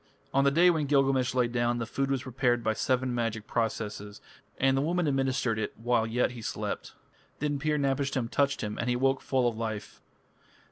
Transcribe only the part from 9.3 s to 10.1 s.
of life.